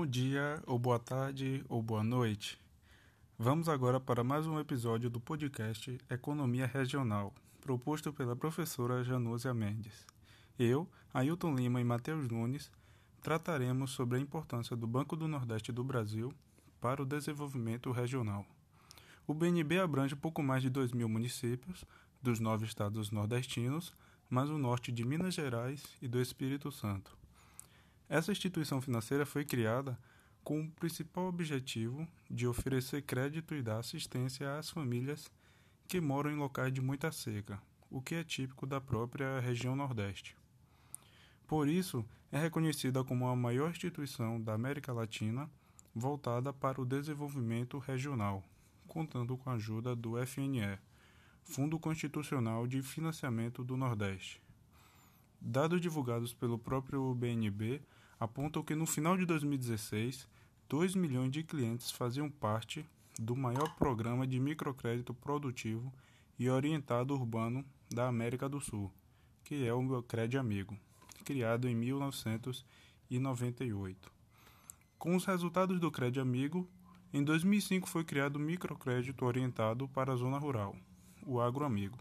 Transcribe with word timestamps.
Bom 0.00 0.06
dia, 0.06 0.62
ou 0.66 0.78
boa 0.78 0.98
tarde, 0.98 1.62
ou 1.68 1.82
boa 1.82 2.02
noite. 2.02 2.58
Vamos 3.38 3.68
agora 3.68 4.00
para 4.00 4.24
mais 4.24 4.46
um 4.46 4.58
episódio 4.58 5.10
do 5.10 5.20
podcast 5.20 5.98
Economia 6.08 6.64
Regional, 6.64 7.34
proposto 7.60 8.10
pela 8.10 8.34
professora 8.34 9.04
Janúzia 9.04 9.52
Mendes. 9.52 10.06
Eu, 10.58 10.88
Ailton 11.12 11.54
Lima 11.54 11.82
e 11.82 11.84
Matheus 11.84 12.28
Nunes 12.28 12.72
trataremos 13.20 13.90
sobre 13.90 14.16
a 14.16 14.20
importância 14.22 14.74
do 14.74 14.86
Banco 14.86 15.14
do 15.14 15.28
Nordeste 15.28 15.70
do 15.70 15.84
Brasil 15.84 16.32
para 16.80 17.02
o 17.02 17.06
desenvolvimento 17.06 17.92
regional. 17.92 18.46
O 19.26 19.34
BNB 19.34 19.80
abrange 19.80 20.16
pouco 20.16 20.42
mais 20.42 20.62
de 20.62 20.70
2 20.70 20.92
mil 20.92 21.10
municípios 21.10 21.84
dos 22.22 22.40
nove 22.40 22.64
estados 22.64 23.10
nordestinos, 23.10 23.92
mais 24.30 24.48
o 24.48 24.56
norte 24.56 24.90
de 24.90 25.04
Minas 25.04 25.34
Gerais 25.34 25.84
e 26.00 26.08
do 26.08 26.18
Espírito 26.22 26.72
Santo. 26.72 27.19
Essa 28.10 28.32
instituição 28.32 28.80
financeira 28.80 29.24
foi 29.24 29.44
criada 29.44 29.96
com 30.42 30.60
o 30.60 30.70
principal 30.72 31.28
objetivo 31.28 32.08
de 32.28 32.44
oferecer 32.44 33.02
crédito 33.02 33.54
e 33.54 33.62
dar 33.62 33.78
assistência 33.78 34.58
às 34.58 34.68
famílias 34.68 35.30
que 35.86 36.00
moram 36.00 36.32
em 36.32 36.36
locais 36.36 36.72
de 36.72 36.80
muita 36.80 37.12
seca, 37.12 37.62
o 37.88 38.02
que 38.02 38.16
é 38.16 38.24
típico 38.24 38.66
da 38.66 38.80
própria 38.80 39.38
região 39.38 39.76
Nordeste. 39.76 40.36
Por 41.46 41.68
isso, 41.68 42.04
é 42.32 42.38
reconhecida 42.40 43.04
como 43.04 43.28
a 43.28 43.36
maior 43.36 43.70
instituição 43.70 44.40
da 44.40 44.54
América 44.54 44.92
Latina 44.92 45.48
voltada 45.94 46.52
para 46.52 46.80
o 46.80 46.86
desenvolvimento 46.86 47.78
regional, 47.78 48.42
contando 48.88 49.36
com 49.36 49.50
a 49.50 49.54
ajuda 49.54 49.94
do 49.94 50.16
FNE, 50.26 50.80
Fundo 51.44 51.78
Constitucional 51.78 52.66
de 52.66 52.82
Financiamento 52.82 53.62
do 53.62 53.76
Nordeste. 53.76 54.42
Dados 55.40 55.80
divulgados 55.80 56.34
pelo 56.34 56.58
próprio 56.58 57.14
BNB 57.14 57.80
apontam 58.20 58.62
que 58.62 58.74
no 58.74 58.86
final 58.86 59.16
de 59.16 59.26
2016, 59.26 60.28
2 60.68 60.94
milhões 60.94 61.32
de 61.32 61.42
clientes 61.42 61.90
faziam 61.90 62.30
parte 62.30 62.86
do 63.18 63.34
maior 63.34 63.74
programa 63.76 64.26
de 64.26 64.38
microcrédito 64.38 65.12
produtivo 65.12 65.92
e 66.38 66.48
orientado 66.48 67.14
urbano 67.14 67.64
da 67.90 68.06
América 68.06 68.48
do 68.48 68.60
Sul, 68.60 68.92
que 69.42 69.66
é 69.66 69.74
o 69.74 70.02
Crédito 70.02 70.38
Amigo 70.38 70.78
criado 71.30 71.68
em 71.68 71.76
1998. 71.76 74.10
Com 74.98 75.14
os 75.14 75.24
resultados 75.24 75.78
do 75.78 75.88
Crédito 75.90 76.20
Amigo, 76.20 76.68
em 77.12 77.22
2005 77.22 77.88
foi 77.88 78.04
criado 78.04 78.36
o 78.36 78.40
microcrédito 78.40 79.24
orientado 79.24 79.86
para 79.88 80.12
a 80.12 80.16
zona 80.16 80.38
rural, 80.38 80.74
o 81.24 81.40
Agroamigo, 81.40 81.96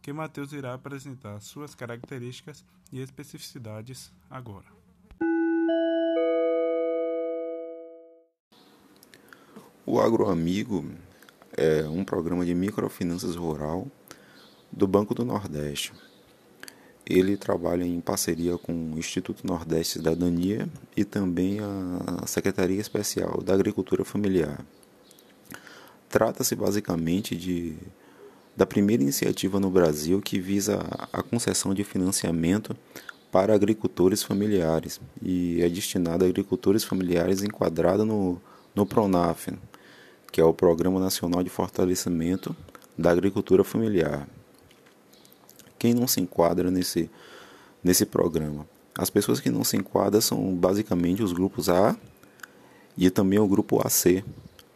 que 0.00 0.10
Matheus 0.10 0.52
irá 0.52 0.72
apresentar 0.72 1.38
suas 1.40 1.74
características 1.74 2.64
e 2.90 3.00
especificidades 3.00 4.10
agora. 4.30 4.81
O 9.84 10.00
Agroamigo 10.00 10.84
é 11.56 11.82
um 11.84 12.04
programa 12.04 12.44
de 12.44 12.54
microfinanças 12.54 13.36
rural 13.36 13.86
do 14.70 14.86
Banco 14.86 15.14
do 15.14 15.24
Nordeste 15.24 15.92
ele 17.06 17.36
trabalha 17.36 17.84
em 17.84 18.00
parceria 18.00 18.56
com 18.56 18.72
o 18.72 18.98
Instituto 18.98 19.46
Nordeste 19.46 19.94
Cidadania 19.94 20.68
e 20.96 21.04
também 21.04 21.58
a 21.60 22.26
Secretaria 22.26 22.80
Especial 22.80 23.42
da 23.42 23.54
Agricultura 23.54 24.04
Familiar. 24.04 24.64
Trata-se 26.08 26.54
basicamente 26.54 27.36
de 27.36 27.76
da 28.54 28.66
primeira 28.66 29.02
iniciativa 29.02 29.58
no 29.58 29.70
Brasil 29.70 30.20
que 30.20 30.38
visa 30.38 30.78
a 31.10 31.22
concessão 31.22 31.72
de 31.72 31.82
financiamento 31.82 32.76
para 33.30 33.54
agricultores 33.54 34.22
familiares 34.22 35.00
e 35.22 35.62
é 35.62 35.68
destinada 35.70 36.26
a 36.26 36.28
agricultores 36.28 36.84
familiares 36.84 37.42
enquadrada 37.42 38.04
no, 38.04 38.38
no 38.74 38.84
PRONAF, 38.84 39.54
que 40.32 40.40
é 40.40 40.44
o 40.44 40.52
Programa 40.52 40.98
Nacional 40.98 41.44
de 41.44 41.50
Fortalecimento 41.50 42.56
da 42.98 43.10
Agricultura 43.10 43.62
Familiar 43.62 44.26
quem 45.82 45.92
não 45.92 46.06
se 46.06 46.20
enquadra 46.20 46.70
nesse, 46.70 47.10
nesse 47.82 48.06
programa. 48.06 48.64
As 48.96 49.10
pessoas 49.10 49.40
que 49.40 49.50
não 49.50 49.64
se 49.64 49.76
enquadram 49.76 50.20
são 50.20 50.54
basicamente 50.54 51.24
os 51.24 51.32
grupos 51.32 51.68
A 51.68 51.96
e 52.96 53.10
também 53.10 53.40
o 53.40 53.48
grupo 53.48 53.84
AC 53.84 54.22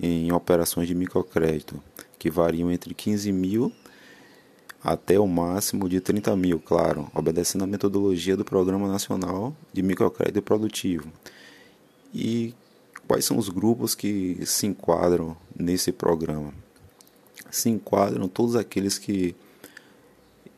em 0.00 0.32
operações 0.32 0.88
de 0.88 0.96
microcrédito, 0.96 1.80
que 2.18 2.28
variam 2.28 2.68
entre 2.72 2.94
15 2.94 3.30
mil 3.30 3.72
até 4.82 5.20
o 5.20 5.26
máximo 5.28 5.88
de 5.88 6.00
30 6.00 6.34
mil, 6.34 6.58
claro, 6.58 7.08
obedecendo 7.14 7.62
a 7.62 7.66
metodologia 7.68 8.36
do 8.36 8.44
Programa 8.44 8.88
Nacional 8.88 9.54
de 9.72 9.84
Microcrédito 9.84 10.42
Produtivo. 10.42 11.12
E 12.12 12.52
quais 13.08 13.24
são 13.24 13.38
os 13.38 13.48
grupos 13.48 13.94
que 13.94 14.38
se 14.44 14.66
enquadram 14.66 15.34
nesse 15.58 15.90
programa? 15.90 16.52
Se 17.50 17.70
enquadram 17.70 18.28
todos 18.28 18.54
aqueles 18.54 18.98
que 18.98 19.34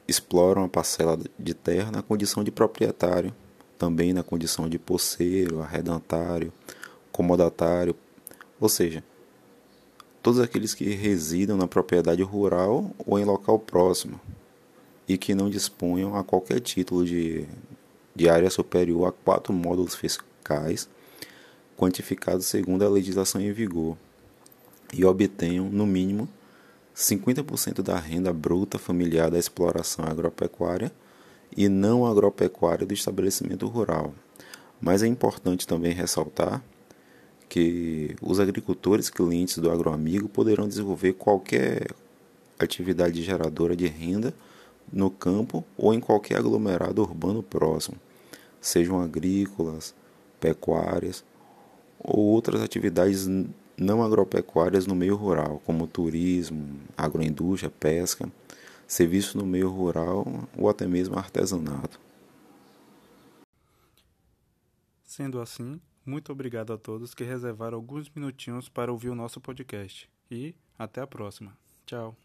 exploram 0.08 0.64
a 0.64 0.68
parcela 0.68 1.16
de 1.38 1.54
terra 1.54 1.92
na 1.92 2.02
condição 2.02 2.42
de 2.42 2.50
proprietário, 2.50 3.32
também 3.78 4.12
na 4.12 4.24
condição 4.24 4.68
de 4.68 4.78
poceiro, 4.78 5.62
arredatário, 5.62 6.52
comodatário, 7.12 7.94
ou 8.60 8.68
seja, 8.68 9.04
todos 10.20 10.40
aqueles 10.40 10.74
que 10.74 10.90
residam 10.90 11.56
na 11.56 11.68
propriedade 11.68 12.22
rural 12.22 12.90
ou 13.06 13.16
em 13.16 13.24
local 13.24 13.60
próximo 13.60 14.20
e 15.06 15.16
que 15.16 15.34
não 15.34 15.48
disponham 15.48 16.16
a 16.16 16.24
qualquer 16.24 16.60
título 16.60 17.04
de, 17.06 17.46
de 18.14 18.28
área 18.28 18.50
superior 18.50 19.06
a 19.06 19.12
quatro 19.12 19.52
módulos 19.52 19.94
fiscais 19.94 20.88
quantificados 21.80 22.44
segundo 22.44 22.84
a 22.84 22.90
legislação 22.90 23.40
em 23.40 23.52
vigor 23.52 23.96
e 24.92 25.02
obtenham, 25.02 25.70
no 25.70 25.86
mínimo, 25.86 26.28
50% 26.94 27.80
da 27.80 27.98
renda 27.98 28.34
bruta 28.34 28.78
familiar 28.78 29.30
da 29.30 29.38
exploração 29.38 30.04
agropecuária 30.04 30.92
e 31.56 31.70
não 31.70 32.04
agropecuária 32.04 32.86
do 32.86 32.92
estabelecimento 32.92 33.66
rural. 33.66 34.12
Mas 34.78 35.02
é 35.02 35.06
importante 35.06 35.66
também 35.66 35.94
ressaltar 35.94 36.62
que 37.48 38.14
os 38.20 38.38
agricultores 38.38 39.08
clientes 39.08 39.56
do 39.56 39.70
agroamigo 39.70 40.28
poderão 40.28 40.68
desenvolver 40.68 41.14
qualquer 41.14 41.86
atividade 42.58 43.22
geradora 43.22 43.74
de 43.74 43.86
renda 43.86 44.34
no 44.92 45.10
campo 45.10 45.64
ou 45.78 45.94
em 45.94 46.00
qualquer 46.00 46.36
aglomerado 46.36 47.00
urbano 47.00 47.42
próximo, 47.42 47.96
sejam 48.60 49.00
agrícolas, 49.00 49.94
pecuárias 50.38 51.24
ou 52.00 52.24
outras 52.24 52.62
atividades 52.62 53.26
não 53.76 54.02
agropecuárias 54.02 54.86
no 54.86 54.94
meio 54.94 55.16
rural, 55.16 55.60
como 55.64 55.86
turismo, 55.86 56.80
agroindústria, 56.96 57.70
pesca, 57.70 58.30
serviços 58.86 59.34
no 59.34 59.46
meio 59.46 59.68
rural 59.68 60.26
ou 60.56 60.68
até 60.68 60.86
mesmo 60.86 61.16
artesanato. 61.16 61.98
Sendo 65.04 65.40
assim, 65.40 65.80
muito 66.04 66.32
obrigado 66.32 66.72
a 66.72 66.78
todos 66.78 67.14
que 67.14 67.24
reservaram 67.24 67.76
alguns 67.76 68.10
minutinhos 68.14 68.68
para 68.68 68.92
ouvir 68.92 69.10
o 69.10 69.14
nosso 69.14 69.40
podcast 69.40 70.08
e 70.30 70.54
até 70.78 71.00
a 71.00 71.06
próxima. 71.06 71.56
Tchau. 71.86 72.16